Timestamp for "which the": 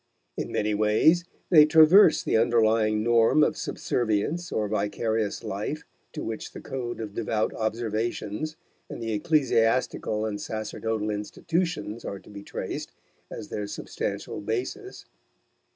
6.23-6.59